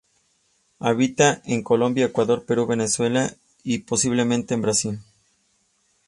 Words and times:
Habita 0.79 1.43
en 1.45 1.61
Colombia, 1.61 2.05
Ecuador, 2.07 2.43
Perú, 2.47 2.65
Venezuela 2.65 3.35
y, 3.63 3.77
posiblemente, 3.83 4.55
Brasil. 4.55 4.97